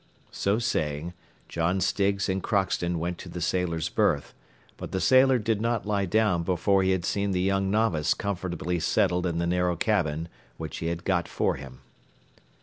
So 0.31 0.57
saying, 0.57 1.13
John 1.47 1.79
Stiggs 1.79 2.27
and 2.27 2.41
Crockston 2.41 2.97
went 2.97 3.19
to 3.19 3.29
the 3.29 3.39
sailor's 3.39 3.87
berth, 3.87 4.33
but 4.75 4.91
the 4.91 4.99
sailor 4.99 5.37
did 5.37 5.61
not 5.61 5.85
lie 5.85 6.07
down 6.07 6.41
before 6.41 6.81
he 6.81 6.89
had 6.89 7.05
seen 7.05 7.33
the 7.33 7.39
young 7.41 7.69
novice 7.69 8.15
comfortably 8.15 8.79
settled 8.79 9.27
in 9.27 9.37
the 9.37 9.45
narrow 9.45 9.75
cabin 9.75 10.27
which 10.57 10.77
he 10.77 10.87
had 10.87 11.03
got 11.03 11.27
for 11.27 11.53
him. 11.57 11.81